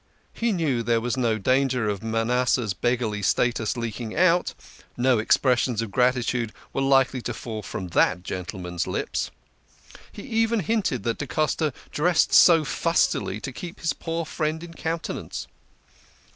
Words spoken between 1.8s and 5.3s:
of Manasseh's beggarly status leaking out; no